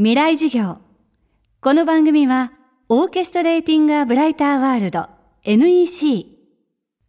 [0.00, 0.78] 未来授業。
[1.60, 2.52] この番組は
[2.88, 5.08] オーケストレーティング・ア・ブライター・ワールド
[5.42, 6.24] NEC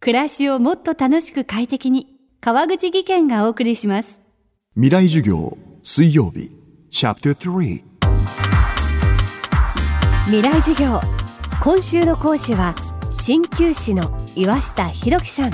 [0.00, 2.08] 暮らしをもっと楽しく快適に
[2.40, 4.20] 川口義賢がお送りします。
[4.74, 6.50] 未来授業水曜日。
[6.90, 7.84] チャプター3
[10.24, 11.00] 未来授業。
[11.62, 12.74] 今週の講師は
[13.08, 15.52] 鍼灸師の岩下博樹さん。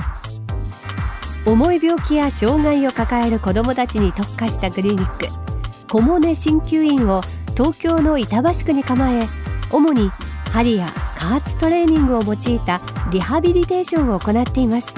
[1.45, 5.56] 重い病気や障害を抱える子どもたちに特化したクリニック
[5.89, 7.21] 小茂根鍼灸院を
[7.55, 9.25] 東京の板橋区に構え
[9.71, 10.09] 主に
[10.51, 14.95] 針や加圧トレーニングを用いたリハビリテーションを行っています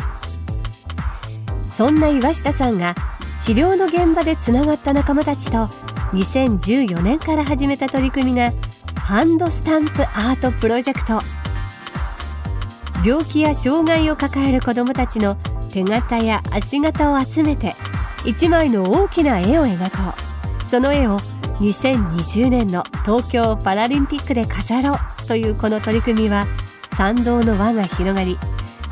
[1.67, 2.95] そんな岩下さんが
[3.39, 5.67] 治療の現場でつながった仲間たちと
[6.11, 8.51] 2014年から始めた取り組みが
[8.95, 11.21] ハンドスタンプアートプロジェクト
[13.07, 15.35] 病気や障害を抱える子どもたちの
[15.71, 17.75] 手形や足形を集めて
[18.25, 20.28] 一枚の大きな絵を描こう
[20.69, 21.19] その絵を
[21.61, 26.45] 2020年の東京パラリンピックで飾ろうというこの取り組みは
[26.95, 28.37] 賛同の輪が広がり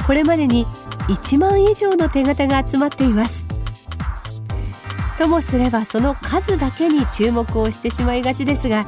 [0.08, 0.66] これまでに
[1.08, 3.46] 1万以上の手形が集まっています。
[5.20, 8.88] ともすればその数だけに注目をしてしまいがちですが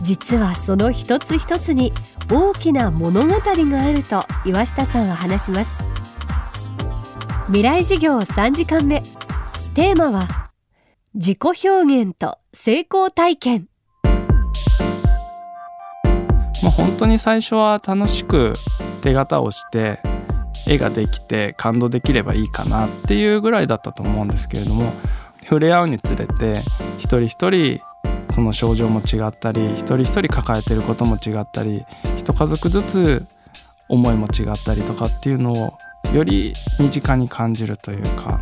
[0.00, 1.92] 実はその一つ一つに
[2.30, 5.84] 大きな物語があると岩下さんは話します。
[7.48, 9.02] 未来授業3時間目。
[9.74, 10.47] テーマは
[11.20, 13.66] 自己表現と成功体験。
[16.62, 18.54] まあ、本当に最初は楽しく
[19.00, 19.98] 手形をして
[20.64, 24.92] 絵ができて感動できればいいかなっていうぐらいだったと思うんですけれども
[25.42, 26.62] 触れ合うにつれて
[26.98, 27.80] 一人一人
[28.30, 31.82] その症状も違ったり一人一人抱えてることも違ったり
[32.16, 33.26] 一家族ずつ
[33.88, 35.78] 思いも違ったりとかっていうのを
[36.14, 38.40] より身近に感じるというか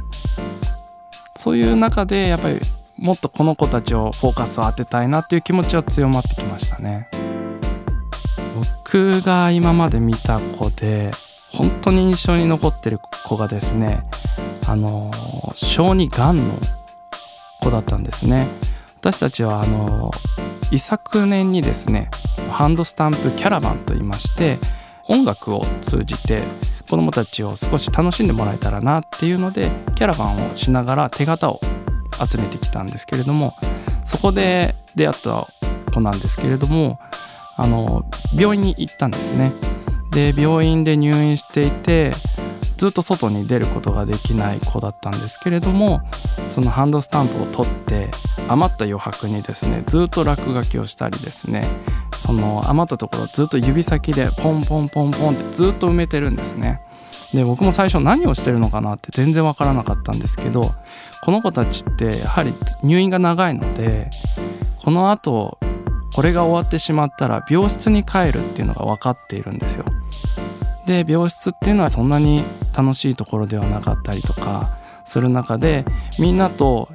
[1.37, 2.61] そういう中でやっぱり
[2.97, 7.09] もっとこの子たちをフォーカスを当てたいなっていう気持ちは強まってきましたね。
[8.85, 11.11] 僕が今まで見た子で
[11.51, 14.05] 本当に印象に残ってる子がですね
[14.67, 15.11] あの
[15.55, 16.55] 小児がんの
[17.63, 18.49] 子だったんですね。
[19.01, 20.11] 私たちはあの
[20.71, 22.11] 一昨年にですね
[22.51, 24.59] ハンドスタンプキャラバンといいまして
[25.09, 26.43] 音楽を通じて
[26.89, 31.61] 子どもたちを少し楽しんでもらえたらなっていうのでキャラバンをしながら手形を
[32.29, 33.55] 集めてきたんですけれども
[34.05, 35.49] そこで出会った
[35.93, 36.99] 子なんですけれども
[37.57, 39.53] あの病院に行ったんですね。
[40.13, 42.13] で病院で入院していて
[42.79, 46.01] ずっと外に出ることができない子だったんですけれども
[46.49, 48.11] そのハンドスタンプを取って
[48.49, 51.65] 余った余白にですねずっと落書きをしたりですね
[52.21, 56.81] その余ったところずっと指先でポンポンポンポンってずっと埋めてるんですね。
[57.33, 60.73] で僕も最初何をしてるのかなって全然わからなかったんですけど
[61.25, 64.11] この子たちってやはり入院が長いので
[64.83, 65.59] このあと
[66.15, 69.85] これが終わってしまったら病室に帰るっていうのが分かっているんですよ。
[70.87, 72.45] で病室っていうのはそんなに
[72.75, 75.85] 楽しいところではなかったりとかする中で
[76.19, 76.89] みんなと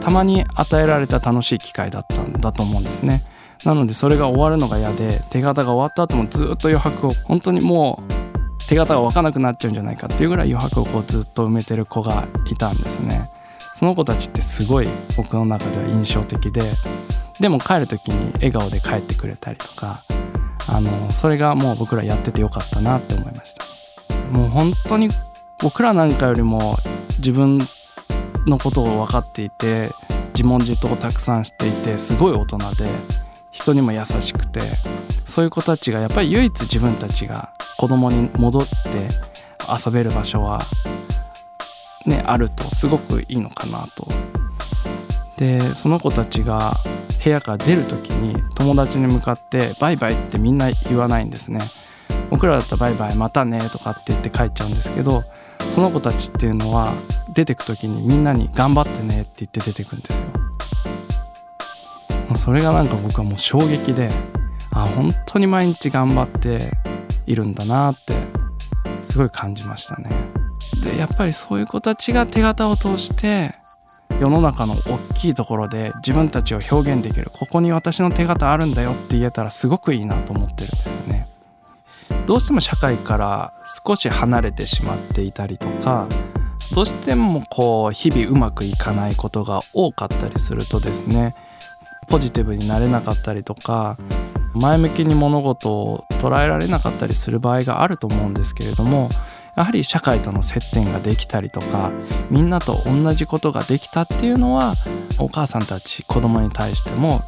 [0.00, 3.24] たまに与えられた楽しい機会だったんだと思うんですね。
[3.64, 13.30] なのでそれが終わるのが嫌で手形が終わった後もずっと余白を本当にもう手形が分かなくなっちゃうんじゃないかっていうぐらい余白をこうずっと埋めてる子がいたんですね。
[13.74, 16.62] その子たちってすごい僕の中では印象的で
[17.40, 20.04] でも帰る時に笑顔で帰ってくれたりとか
[20.68, 25.08] あのそれがもう僕らやっててよかったなって思いましたもう本当に
[25.60, 26.78] 僕らなんかよりも
[27.18, 27.58] 自分
[28.46, 29.90] のことを分かっていて
[30.34, 32.88] 自問自答をたくさんしていてすごい大人で
[33.54, 34.60] 人にも優しくて
[35.24, 39.08] そういう子たちがやっぱり唯一自分たちが子供に戻って
[39.86, 40.60] 遊べる場所は
[42.04, 44.06] ねあるとすごくいいのかなと。
[45.36, 46.80] でその子たちが
[47.22, 51.60] 部屋から出る時に友達に向かって「バイバイ」ってみんな言わないんですね。
[52.30, 55.24] 僕らだったら「バイバイまたね」とかって言って帰っちゃうんですけど
[55.70, 56.92] その子たちっていうのは
[57.32, 60.33] 出てく時にみんなに「頑張ってね」って言って出てくんですよ。
[62.36, 64.08] それがなんか僕はもう衝撃で
[64.72, 66.72] あ本当に毎日頑張って
[67.26, 68.14] いるんだなって
[69.02, 70.10] すごい感じましたね
[70.82, 73.54] でやっぱりそういう子たちが手形を通して
[74.20, 81.28] 世の中の大きいところで自分たちを表現できるここに私の手形あるんだよって言えたらすごくいいなと思ってるんですよね。
[82.26, 83.52] どうしても社会から
[83.86, 86.06] 少し離れてしまっていたりとか
[86.74, 91.34] どうしてもこう日々うまくいかないことが多かったりするとですね
[92.04, 93.96] ポジティブになれなかったりとか
[94.54, 99.08] 前向きに物事を捉えられなかったりする場合があると思うんですけれども
[99.56, 101.92] やはり社会との接点ができたりとか
[102.30, 104.74] みんなと同じことができたっていうのは
[105.18, 107.22] お母さんたち子供に対しても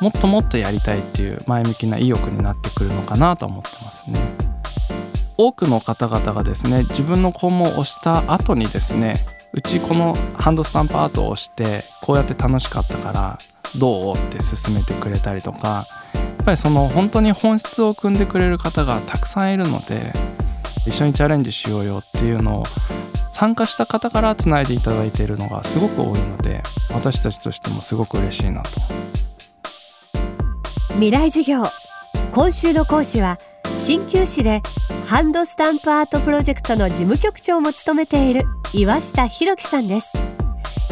[0.00, 4.20] もっともっとやりたいっていう前向きな意欲になってくるのかなと思ってますね。
[5.36, 9.14] 多くの方々がですね自分の肛門を押した後にですね
[9.52, 13.38] うちこのハンドスタンプアートを押してこうやって楽しかったから
[13.76, 20.12] どうって勧めてくれたりとかやっぱりその本当に本質を組んでくれる方がたくさんいるので
[20.86, 22.64] 一緒にチャレンジしようよっていうのを
[23.32, 28.70] 参加した方からつないでいただいているのがすごく多いので私たちとしてもすごく嬉しいなと。
[30.94, 31.64] 未来授業
[32.32, 33.38] 今週の講師は
[33.76, 34.62] 鍼灸師で
[35.06, 40.12] ハンドスタンプアートプロジェクトの事務局長も務めている岩下博樹さんです。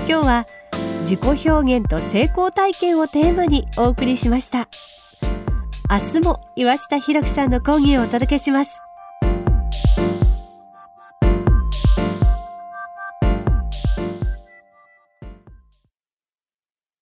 [0.08, 0.46] 今日は
[1.08, 4.68] 自己表現と成功体験をテーマにお送りしました。
[5.88, 8.80] 明日も岩下博樹さんの講義をお届けします。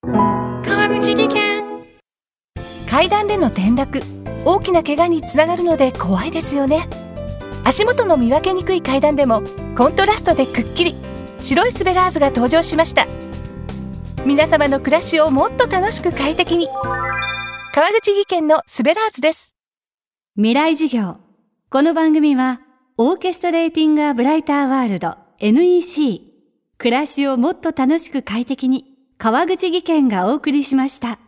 [0.03, 1.65] 川口技研。
[2.91, 4.03] 階段での転落。
[4.45, 6.87] 大きな怪我につながるので怖いですよね。
[7.65, 9.43] 足元の見分けにくい階段でも
[9.75, 10.95] コントラストでくっきり。
[11.41, 13.07] 白いスベラーズが登場しました
[14.27, 16.67] 皆様の暮らしをもっと楽しく快適に。
[17.75, 19.55] 川口技研のスベラーズです。
[20.37, 21.19] 未来事業。
[21.69, 22.63] この番組は
[22.97, 26.23] オーケストレーティングアブライターワールド NEC
[26.79, 28.87] 暮らしをもっと楽しく快適に
[29.19, 31.19] 川口技研がお送りしました。